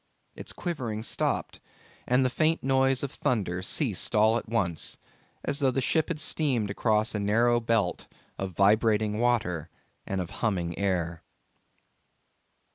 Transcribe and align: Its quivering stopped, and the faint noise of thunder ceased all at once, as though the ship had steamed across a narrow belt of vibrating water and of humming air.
Its 0.35 0.51
quivering 0.51 1.03
stopped, 1.03 1.59
and 2.07 2.25
the 2.25 2.29
faint 2.31 2.63
noise 2.63 3.03
of 3.03 3.11
thunder 3.11 3.61
ceased 3.61 4.15
all 4.15 4.35
at 4.35 4.49
once, 4.49 4.97
as 5.45 5.59
though 5.59 5.69
the 5.69 5.79
ship 5.79 6.07
had 6.07 6.19
steamed 6.19 6.71
across 6.71 7.13
a 7.13 7.19
narrow 7.19 7.59
belt 7.59 8.07
of 8.39 8.53
vibrating 8.57 9.19
water 9.19 9.69
and 10.07 10.19
of 10.19 10.31
humming 10.41 10.75
air. 10.75 11.21